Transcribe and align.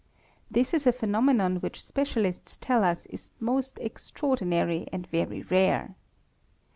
This 0.49 0.73
is 0.73 0.87
a 0.87 0.91
phenomenon 0.91 1.57
which 1.57 1.85
specialists 1.85 2.57
tell 2.59 2.83
us 2.83 3.05
1s 3.11 3.29
most 3.39 3.77
extraordinary 3.77 4.87
and 4.91 5.05
very 5.05 5.43
rare. 5.43 5.93